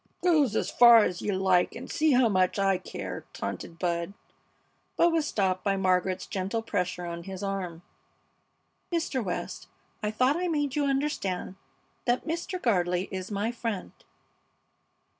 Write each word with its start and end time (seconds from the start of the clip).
"Go 0.23 0.47
's 0.47 0.71
far 0.71 1.03
's 1.05 1.21
you 1.21 1.33
like 1.33 1.75
and 1.75 1.87
see 1.87 2.13
how 2.13 2.27
much 2.27 2.57
I 2.57 2.79
care!" 2.79 3.23
taunted 3.33 3.77
Bud, 3.77 4.13
but 4.97 5.11
was 5.11 5.27
stopped 5.27 5.63
by 5.63 5.77
Margaret's 5.77 6.25
gentle 6.25 6.63
pressure 6.63 7.05
on 7.05 7.25
his 7.25 7.43
arm. 7.43 7.83
"Mr. 8.91 9.23
West, 9.23 9.67
I 10.01 10.09
thought 10.09 10.37
I 10.37 10.47
made 10.47 10.75
you 10.75 10.85
understand 10.85 11.55
that 12.05 12.25
Mr. 12.25 12.59
Gardley 12.59 13.09
is 13.11 13.29
my 13.29 13.51
friend." 13.51 13.91